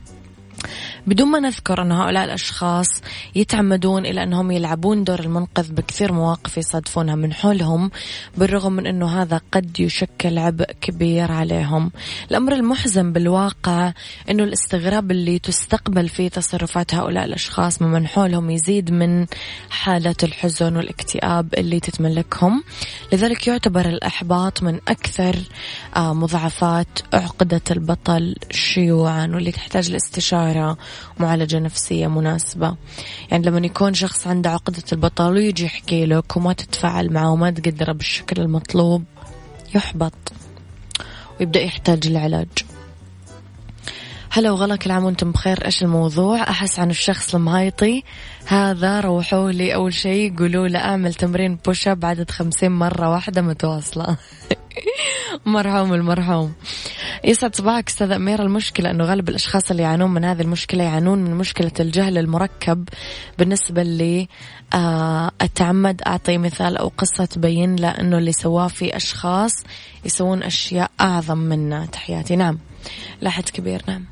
بدون 1.06 1.28
ما 1.28 1.40
نذكر 1.40 1.82
أن 1.82 1.92
هؤلاء 1.92 2.24
الأشخاص 2.24 2.88
يتعمدون 3.34 4.06
إلى 4.06 4.22
أنهم 4.22 4.50
يلعبون 4.50 5.04
دور 5.04 5.20
المنقذ 5.20 5.72
بكثير 5.72 6.12
مواقف 6.12 6.58
يصادفونها 6.58 7.14
من 7.14 7.32
حولهم 7.32 7.90
بالرغم 8.36 8.72
من 8.72 8.86
أنه 8.86 9.22
هذا 9.22 9.40
قد 9.52 9.80
يشكل 9.80 10.38
عبء 10.38 10.72
كبير 10.80 11.32
عليهم. 11.32 11.92
الأمر 12.30 12.52
المحزن 12.52 13.12
بالواقع 13.12 13.92
أنه 14.30 14.44
الاستغراب 14.44 15.10
اللي 15.10 15.38
تستقبل 15.38 16.08
فيه 16.08 16.28
تصرفات 16.28 16.94
هؤلاء 16.94 17.24
الأشخاص 17.24 17.82
من 17.82 18.06
حولهم 18.06 18.50
يزيد 18.50 18.90
من 18.90 19.26
حالة 19.70 20.14
الحزن 20.22 20.76
والاكتئاب 20.76 21.54
اللي 21.54 21.80
تتملكهم. 21.80 22.62
لذلك 23.12 23.46
يعتبر 23.46 23.88
الإحباط 23.88 24.62
من 24.62 24.80
أكثر 24.88 25.36
آه، 25.96 26.14
مضاعفات 26.14 26.98
عقدة 27.14 27.60
البطل 27.70 28.34
شيوعا 28.50 29.26
واللي 29.26 29.52
تحتاج 29.52 29.90
لاستشارة 30.52 30.78
معالجة 31.18 31.58
نفسية 31.58 32.06
مناسبة. 32.06 32.76
يعني 33.30 33.46
لما 33.46 33.66
يكون 33.66 33.94
شخص 33.94 34.26
عنده 34.26 34.50
عقدة 34.50 34.82
البطل 34.92 35.32
ويجي 35.32 35.64
يحكي 35.64 36.06
لك 36.06 36.36
وما 36.36 36.52
تتفاعل 36.52 37.12
معه 37.12 37.32
وما 37.32 37.50
تقدره 37.50 37.92
بالشكل 37.92 38.42
المطلوب 38.42 39.04
يحبط 39.74 40.14
ويبدأ 41.40 41.60
يحتاج 41.60 42.06
العلاج 42.06 42.48
هلا 44.34 44.50
وغلا 44.50 44.76
كل 44.76 44.90
عام 44.90 45.04
وأنتم 45.04 45.32
بخير. 45.32 45.64
إيش 45.64 45.82
الموضوع؟ 45.82 46.42
أحس 46.42 46.78
عن 46.78 46.90
الشخص 46.90 47.34
المهايطي 47.34 48.02
هذا 48.46 49.00
روحوا 49.00 49.50
لي 49.50 49.74
أول 49.74 49.94
شيء. 49.94 50.38
قولوا 50.38 50.68
له 50.68 50.78
أعمل 50.78 51.14
تمرين 51.14 51.58
بوش 51.66 51.88
اب 51.88 52.04
عدد 52.04 52.30
خمسين 52.30 52.72
مرة 52.72 53.10
واحدة 53.10 53.42
متواصلة. 53.42 54.16
مرحوم 55.46 55.94
المرحوم. 55.94 56.52
يسعد 57.24 57.56
صباحك 57.56 57.88
أستاذ 57.88 58.10
امير 58.10 58.42
المشكلة 58.42 58.90
إنه 58.90 59.04
غالب 59.04 59.28
الأشخاص 59.28 59.70
اللي 59.70 59.82
يعانون 59.82 60.10
من 60.10 60.24
هذه 60.24 60.42
المشكلة 60.42 60.84
يعانون 60.84 61.18
من 61.18 61.34
مشكلة 61.34 61.72
الجهل 61.80 62.18
المركب. 62.18 62.88
بالنسبة 63.38 63.82
لي 63.82 64.28
آه 64.74 65.30
أتعمد 65.40 66.02
أعطي 66.06 66.38
مثال 66.38 66.76
أو 66.76 66.92
قصة 66.98 67.24
تبين 67.24 67.76
له 67.76 67.88
انه 67.88 68.18
اللي 68.18 68.32
سواه 68.32 68.68
في 68.68 68.96
أشخاص 68.96 69.52
يسوون 70.04 70.42
أشياء 70.42 70.90
أعظم 71.00 71.38
منا. 71.38 71.86
تحياتي. 71.86 72.36
نعم. 72.36 72.58
لاحد 73.20 73.48
كبير 73.48 73.82
نعم. 73.88 74.04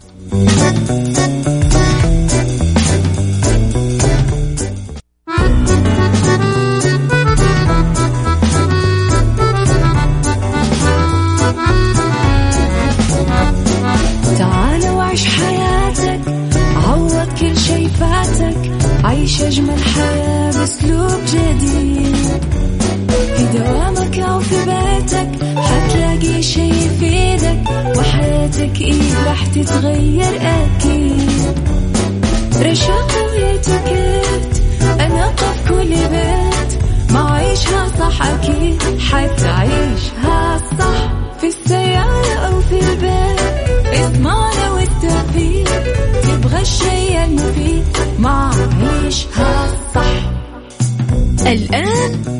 تعال 14.38 14.88
وعيش 14.88 15.24
حياتك 15.26 16.20
عوض 16.76 17.28
كل 17.40 17.56
شي 17.56 17.88
فاتك 17.88 18.70
عيش 19.04 19.42
أجمل 19.42 19.78
حياة 19.84 20.50
بأسلوب 20.52 21.20
جديد. 21.26 22.59
دوامك 23.54 24.18
أو 24.18 24.40
في 24.40 24.54
بيتك 24.64 25.44
حتلاقي 25.56 26.42
شي 26.42 26.68
يفيدك 26.68 27.60
وحياتك 27.98 28.80
إيه 28.80 29.24
راح 29.26 29.46
تتغير 29.46 30.40
أكيد. 30.42 31.30
رشاق 32.62 33.10
ويتوكيت 33.32 34.62
أنا 35.00 35.26
قف 35.26 35.68
كل 35.68 35.88
بيت 35.88 36.82
ما 37.10 37.30
عيشها 37.34 37.88
صح 37.98 38.22
أكيد 38.26 38.82
حتعيشها 39.10 40.58
صح. 40.78 41.10
في 41.40 41.46
السيارة 41.46 42.34
أو 42.34 42.60
في 42.60 42.74
البيت 42.80 43.40
اسمعنا 43.94 44.70
والتوفيق 44.72 45.82
تبغى 46.22 46.60
الشيء 46.60 47.24
المفيد 47.24 47.84
ما 48.18 48.50
عيشها 48.82 49.68
صح. 49.94 50.30
الآن 51.46 52.39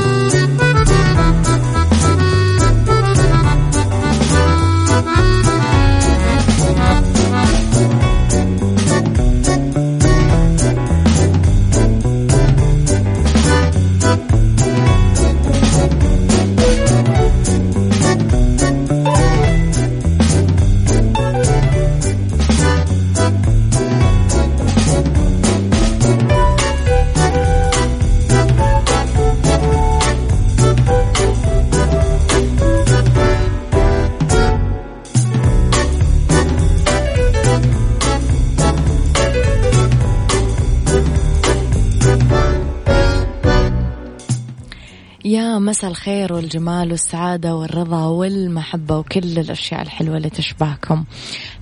مساء 45.71 45.91
الخير 45.91 46.33
والجمال 46.33 46.91
والسعادة 46.91 47.55
والرضا 47.55 48.05
والمحبة 48.05 48.97
وكل 48.97 49.39
الأشياء 49.39 49.81
الحلوة 49.81 50.17
اللي 50.17 50.29
تشبهكم. 50.29 51.03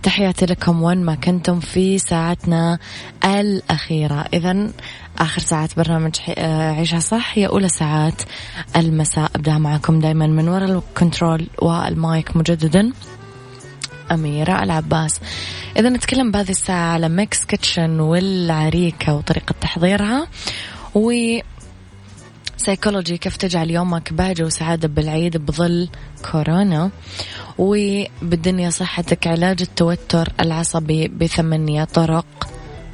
تحياتي 0.03 0.45
لكم 0.45 0.83
وين 0.83 1.05
ما 1.05 1.15
كنتم 1.15 1.59
في 1.59 1.97
ساعتنا 1.99 2.79
الأخيرة. 3.25 4.25
إذا 4.33 4.71
آخر 5.17 5.41
ساعات 5.41 5.77
برنامج 5.77 6.15
عيشها 6.37 6.99
صح. 6.99 7.31
هي 7.37 7.47
أولى 7.47 7.69
ساعات 7.69 8.21
المساء. 8.75 9.31
أبدأ 9.35 9.57
معكم 9.57 9.99
دايما 9.99 10.27
من 10.27 10.47
وراء 10.49 10.69
ال 10.71 10.81
control 10.81 11.47
وال 11.61 11.91
mic 11.91 12.37
مجددا. 12.37 12.91
أميرة 14.11 14.63
العباس. 14.63 15.19
إذا 15.77 15.89
نتكلم 15.89 16.31
بهذه 16.31 16.49
الساعة 16.49 16.93
على 16.93 17.09
Mix 17.09 17.45
Kitchen 17.45 17.99
والعريكة 17.99 19.15
وطريقة 19.15 19.55
تحضيرها. 19.61 20.27
و 20.95 21.11
سيكولوجي 22.59 23.17
كيف 23.17 23.37
تجعل 23.37 23.71
يومك 23.71 24.13
بهجة 24.13 24.43
وسعادة 24.43 24.87
بالعيد 24.87 25.37
بظل 25.37 25.89
كورونا؟ 26.31 26.91
وبالدنيا 27.57 28.69
صحتك 28.69 29.27
علاج 29.27 29.61
التوتر 29.61 30.33
العصبي 30.39 31.07
بثمانية 31.07 31.83
طرق 31.83 32.25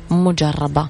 مجربة. 0.10 0.90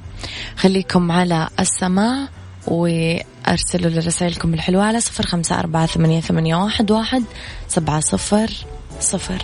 خليكم 0.57 1.11
على 1.11 1.47
السماع 1.59 2.27
وأرسلوا 2.67 3.89
لي 3.89 3.99
رسائلكم 3.99 4.53
الحلوة 4.53 4.83
على 4.83 4.99
صفر 4.99 5.25
خمسة 5.25 5.59
أربعة 5.59 5.85
ثمانية, 5.85 6.55
واحد 6.91 7.23
سبعة 7.67 7.99
صفر 7.99 8.51
صفر. 8.99 9.43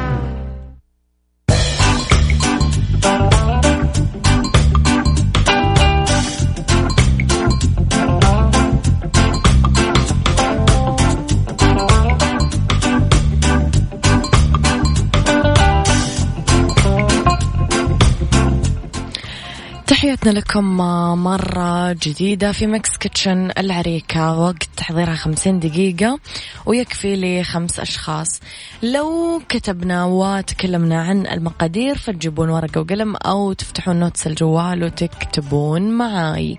تحياتنا 20.21 20.39
لكم 20.39 20.77
مرة 21.23 21.93
جديدة 21.93 22.51
في 22.51 22.67
Mix 22.67 22.97
Kitchen 22.97 23.51
العريكة. 23.57 24.39
وقت 24.39 24.69
تحضيرها 24.77 25.15
خمسين 25.15 25.59
دقيقة 25.59 26.19
ويكفي 26.65 27.41
لخمس 27.41 27.79
أشخاص. 27.79 28.39
لو 28.83 29.41
كتبنا 29.49 30.05
وتكلمنا 30.05 31.01
عن 31.01 31.27
المقادير 31.27 31.97
فتجيبون 31.97 32.49
ورقة 32.49 32.81
وقلم 32.81 33.15
أو 33.15 33.53
تفتحون 33.53 33.95
notes 33.95 34.27
الجوال 34.27 34.83
وتكتبون 34.83 35.91
معاي. 35.91 36.57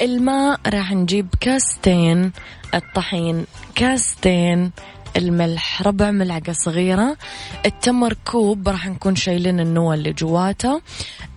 الماء 0.00 0.60
راح 0.66 0.92
نجيب 0.92 1.28
كاستين 1.40 2.32
الطحين 2.74 3.46
كاستين 3.74 4.70
الملح. 5.16 5.82
ربع 5.82 6.10
ملعقة 6.10 6.52
صغيرة. 6.52 7.16
التمر 7.66 8.16
كوب 8.24 8.68
راح 8.68 8.88
نكون 8.88 9.16
شايلين 9.16 9.60
النوى 9.60 9.94
اللي 9.94 10.12
جواته. 10.12 10.82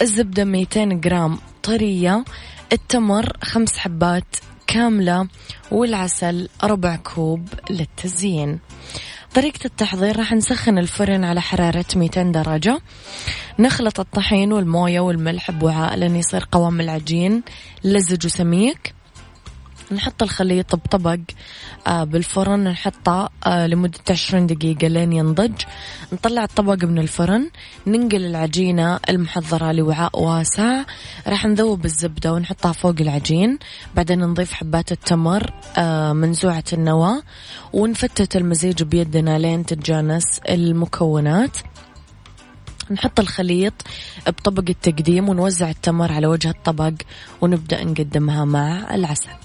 الزبدة 0.02 0.44
200 0.44 1.02
جرام 1.02 1.38
طرية. 1.64 2.26
التمر 2.74 3.38
خمس 3.44 3.78
حبات 3.78 4.36
كاملة. 4.68 5.28
والعسل 5.72 6.50
ربع 6.64 6.96
كوب 6.96 7.50
للتزيين. 7.70 8.60
طريقة 9.36 9.66
التحضير 9.66 10.18
راح 10.18 10.34
نسخن 10.34 10.78
الفرن 10.78 11.24
على 11.24 11.42
حرارة 11.42 11.86
200 11.96 12.32
درجة. 12.32 12.80
نخلط 13.60 14.00
الطحين 14.00 14.54
والموية 14.54 15.00
والملح 15.00 15.52
بوعاء 15.52 15.96
لين 15.96 16.16
يصير 16.16 16.48
قوام 16.52 16.82
العجين 16.82 17.44
لزج 17.84 18.26
وسميك. 18.26 18.94
نحط 19.92 20.24
الخليط 20.24 20.76
بطبق 20.76 21.20
آه، 21.88 22.04
بالفرن 22.04 22.64
نحطه 22.64 23.30
آه، 23.46 23.68
لمدة 23.68 24.00
عشرين 24.10 24.48
دقيقة 24.48 24.88
لين 24.88 25.14
ينضج. 25.14 25.62
نطلع 26.14 26.44
الطبق 26.44 26.84
من 26.84 27.00
الفرن 27.00 27.50
ننقل 27.88 28.26
العجينة 28.26 29.00
المحضرة 29.10 29.72
لوعاء 29.72 30.24
واسع. 30.24 30.84
راح 31.28 31.46
نذوب 31.46 31.86
الزبدة 31.86 32.34
ونحطها 32.34 32.72
فوق 32.72 32.96
العجين. 33.00 33.60
بعدين 33.96 34.20
نضيف 34.20 34.54
حبات 34.54 34.92
التمر 34.92 35.54
آه، 35.78 36.14
منزوعة 36.14 36.64
النواة. 36.74 37.22
ونفتت 37.74 38.36
المزيج 38.36 38.84
بيدنا 38.84 39.40
لين 39.40 39.66
تتجانس 39.66 40.40
المكونات. 40.50 41.58
نحط 42.92 43.20
الخليط 43.20 43.74
بطبق 44.28 44.64
التقديم 44.70 45.30
ونوزع 45.30 45.70
التمر 45.70 46.12
على 46.12 46.28
وجه 46.28 46.50
الطبق 46.50 46.94
ونبدأ 47.42 47.84
نقدمها 47.84 48.46
مع 48.46 48.96
العسل. 48.96 49.45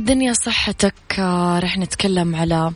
بالدنيا 0.00 0.32
صحتك 0.32 0.94
آه، 1.18 1.58
رح 1.58 1.78
نتكلم 1.78 2.36
على 2.36 2.72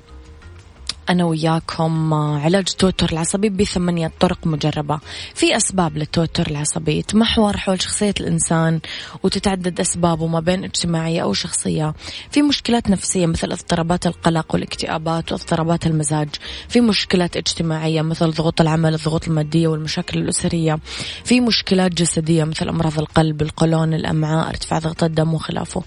أنا 1.08 1.24
وياكم 1.24 2.12
آه، 2.12 2.38
علاج 2.38 2.64
التوتر 2.70 3.12
العصبي 3.12 3.48
بثمانية 3.48 4.12
طرق 4.20 4.46
مجربة. 4.46 5.00
في 5.34 5.56
أسباب 5.56 5.96
للتوتر 5.96 6.46
العصبي 6.50 7.02
تمحور 7.02 7.56
حول 7.56 7.82
شخصية 7.82 8.14
الإنسان 8.20 8.80
وتتعدد 9.22 9.80
أسبابه 9.80 10.26
ما 10.26 10.40
بين 10.40 10.64
اجتماعية 10.64 11.22
أو 11.22 11.32
شخصية. 11.32 11.94
في 12.30 12.42
مشكلات 12.42 12.90
نفسية 12.90 13.26
مثل 13.26 13.52
اضطرابات 13.52 14.06
القلق 14.06 14.54
والاكتئابات 14.54 15.32
واضطرابات 15.32 15.86
المزاج. 15.86 16.28
في 16.68 16.80
مشكلات 16.80 17.36
اجتماعية 17.36 18.02
مثل 18.02 18.30
ضغوط 18.30 18.60
العمل 18.60 18.94
الضغوط 18.94 19.28
المادية 19.28 19.68
والمشاكل 19.68 20.18
الأسرية. 20.18 20.78
في 21.24 21.40
مشكلات 21.40 21.94
جسدية 21.94 22.44
مثل 22.44 22.68
أمراض 22.68 22.98
القلب 22.98 23.42
القولون 23.42 23.94
الأمعاء 23.94 24.48
ارتفاع 24.48 24.78
ضغط 24.78 25.04
الدم 25.04 25.34
وخلافه. 25.34 25.82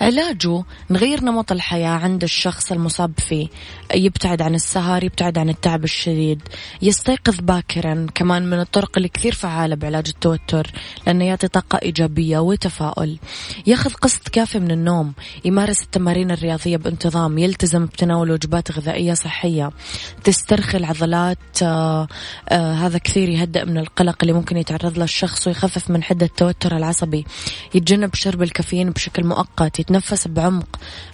علاجه 0.00 0.64
نغير 0.90 1.24
نمط 1.24 1.52
الحياة 1.52 1.88
عند 1.88 2.22
الشخص 2.22 2.72
المصاب 2.72 3.12
فيه. 3.18 3.48
يبتعد 3.94 4.42
عن 4.42 4.54
السهر 4.54 5.04
يبتعد 5.04 5.38
عن 5.38 5.48
التعب 5.48 5.84
الشديد. 5.84 6.42
يستيقظ 6.82 7.40
باكرا 7.40 8.06
كمان 8.14 8.50
من 8.50 8.60
الطرق 8.60 8.90
اللي 8.96 9.08
كثير 9.08 9.34
فعالة 9.34 9.76
بعلاج 9.76 10.08
التوتر 10.08 10.70
لأنه 11.06 11.24
يعطي 11.24 11.48
طاقة 11.48 11.78
إيجابية 11.82 12.38
وتفاؤل. 12.38 13.18
يأخذ 13.66 13.92
قسط 13.92 14.28
كافي 14.28 14.58
من 14.58 14.70
النوم 14.70 15.12
يمارس 15.44 15.82
التمارين 15.82 16.30
الرياضية 16.30 16.76
بانتظام 16.76 17.38
يلتزم 17.38 17.86
بتناول 17.86 18.30
وجبات 18.30 18.72
غذائية 18.72 19.14
صحية. 19.14 19.70
تسترخي 20.24 20.78
العضلات 20.78 21.38
آه 21.62 22.08
آه 22.48 22.72
هذا 22.72 22.98
كثير 22.98 23.28
يهدئ 23.28 23.64
من 23.64 23.78
القلق 23.78 24.16
اللي 24.22 24.32
ممكن 24.32 24.56
يتعرض 24.56 24.98
له 24.98 25.04
الشخص 25.04 25.46
ويخفف 25.46 25.90
من 25.90 26.02
حدة 26.02 26.26
التوتر 26.26 26.76
العصبي. 26.76 27.26
يتجنب 27.74 28.14
شرب 28.14 28.42
الكافيين 28.42 28.90
بشكل 28.90 29.24
مؤقت 29.24 29.80
يتنفس 29.90 30.28
بعمق 30.28 30.68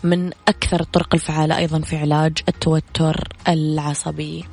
من 0.05 0.31
أكثر 0.49 0.81
الطرق 0.81 1.15
الفعالة 1.15 1.57
أيضا 1.57 1.81
في 1.81 1.97
علاج 1.97 2.39
التوتر 2.49 3.29
العصبي. 3.49 4.45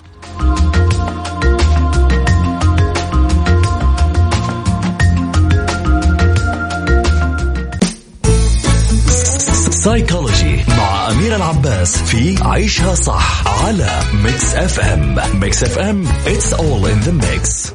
psychology 9.71 10.63
مع 10.77 11.11
أميرة 11.11 11.35
العباس 11.35 11.97
في 11.97 12.43
عيشها 12.43 12.95
صح 12.95 13.47
على 13.63 13.99
Mix 14.13 14.55
FM 14.55 15.39
Mix 15.39 15.63
FM 15.63 16.05
it's 16.05 16.53
all 16.53 16.85
in 16.85 17.07
the 17.07 17.25
mix. 17.25 17.73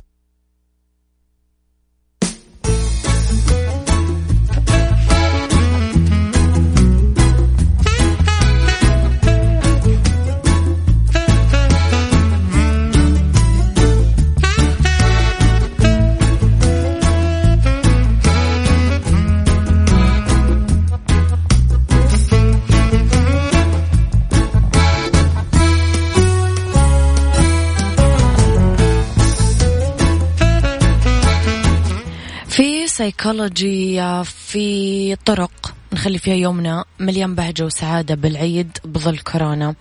سايكولوجي 33.09 34.25
في 34.25 35.17
طرق 35.17 35.75
نخلي 35.93 36.19
فيها 36.19 36.35
يومنا 36.35 36.85
مليان 37.01 37.35
بهجة 37.35 37.65
وسعادة 37.65 38.15
بالعيد 38.15 38.79
بظل 38.85 39.19
كورونا. 39.19 39.75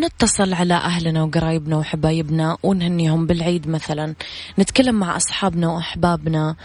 نتصل 0.00 0.54
على 0.54 0.74
أهلنا 0.74 1.22
وقرايبنا 1.22 1.76
وحبايبنا 1.76 2.56
ونهنيهم 2.62 3.26
بالعيد 3.26 3.68
مثلا. 3.68 4.14
نتكلم 4.58 4.94
مع 4.94 5.16
أصحابنا 5.16 5.68
وأحبابنا 5.68 6.56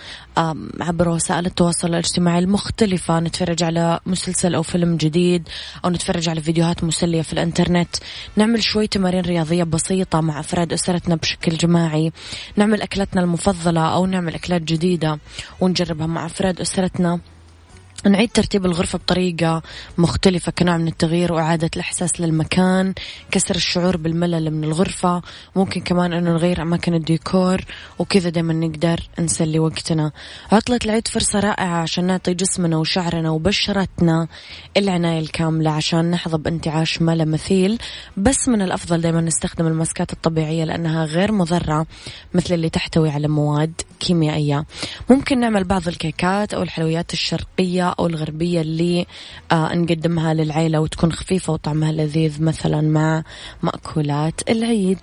عبر 0.80 1.10
وسائل 1.10 1.45
التواصل 1.45 1.88
الاجتماعي 1.88 2.39
المختلفة. 2.39 3.19
نتفرج 3.19 3.63
على 3.63 3.99
مسلسل 4.06 4.56
أو 4.56 4.63
فيلم 4.63 4.97
جديد 4.97 5.49
أو 5.86 5.89
نتفرج 5.89 6.30
على 6.30 6.41
فيديوهات 6.41 6.84
مسلية 6.84 7.21
في 7.21 7.34
الإنترنت. 7.34 7.95
نعمل 8.36 8.63
شوي 8.63 8.88
تمارين 8.88 9.21
رياضية 9.21 9.63
بسيطة 9.63 10.21
مع 10.21 10.39
أفراد 10.39 10.73
أسرتنا 10.73 11.15
بشكل 11.15 11.58
جماعي. 11.58 12.12
نعمل 12.56 12.82
أكلاتنا 12.82 13.21
المفضلة 13.21 13.82
أو 13.82 14.06
نعمل 14.06 14.36
أكلات 14.36 14.62
جديدة 14.62 15.19
ونجربها 15.60 16.08
مع 16.08 16.25
أفراد 16.25 16.62
أسرتنا. 16.62 17.19
نعيد 18.09 18.29
ترتيب 18.29 18.65
الغرفة 18.65 18.97
بطريقة 18.97 19.61
مختلفة 19.97 20.51
كنوع 20.51 20.77
من 20.77 20.87
التغيير 20.87 21.33
وإعادة 21.33 21.69
الإحساس 21.75 22.21
للمكان 22.21 22.93
كسر 23.31 23.55
الشعور 23.55 23.97
بالملل 23.97 24.51
من 24.51 24.63
الغرفة 24.63 25.21
ممكن 25.55 25.81
كمان 25.81 26.13
أنه 26.13 26.31
نغير 26.31 26.61
أماكن 26.61 26.93
الديكور 26.93 27.61
وكذا 27.99 28.29
دايما 28.29 28.53
نقدر 28.53 28.99
نسلي 29.19 29.59
وقتنا. 29.59 30.11
عطلة 30.51 30.79
العيد 30.85 31.07
فرصة 31.07 31.39
رائعة 31.39 31.81
عشان 31.81 32.05
نعطي 32.05 32.33
جسمنا 32.33 32.77
وشعرنا 32.77 33.29
وبشرتنا 33.29 34.27
العناية 34.77 35.19
الكاملة 35.19 35.71
عشان 35.71 36.11
نحظى 36.11 36.37
بانتعاش 36.37 37.01
ما 37.01 37.15
لا 37.15 37.25
مثيل 37.25 37.77
بس 38.17 38.49
من 38.49 38.61
الأفضل 38.61 39.01
دايما 39.01 39.21
نستخدم 39.21 39.67
الماسكات 39.67 40.13
الطبيعية 40.13 40.63
لأنها 40.63 41.05
غير 41.05 41.31
مضرة 41.31 41.85
مثل 42.33 42.53
اللي 42.53 42.69
تحتوي 42.69 43.09
على 43.09 43.27
مواد 43.27 43.81
كيميائية. 43.99 44.65
ممكن 45.09 45.39
نعمل 45.39 45.63
بعض 45.63 45.87
الكيكات 45.87 46.53
أو 46.53 46.63
الحلويات 46.63 47.13
الشرقية 47.13 47.90
أو 47.99 48.08
الغربية 48.08 48.62
اللي 48.62 49.06
آه 49.51 49.75
نقدمها 49.75 50.34
للعيلة 50.34 50.80
وتكون 50.80 51.12
خفيفة 51.12 51.54
وطعمها 51.54 51.91
لذيذ 51.91 52.43
مثلا 52.43 52.82
مع 52.82 53.23
مأكولات 53.63 54.49
العيد. 54.49 54.99